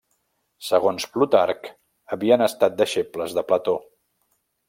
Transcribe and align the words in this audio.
Segons 0.67 1.05
Plutarc 1.17 1.69
havien 2.17 2.45
estat 2.47 2.79
deixebles 2.81 3.39
de 3.39 3.47
Plató. 3.51 3.79